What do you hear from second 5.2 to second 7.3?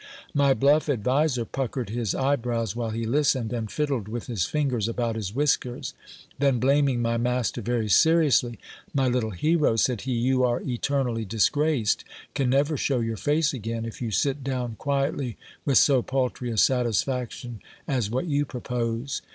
whiskers: then, blaming my